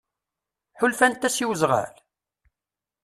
Ḥulfant-as 0.79 1.37
i 1.43 1.45
wezɣal? 1.49 1.93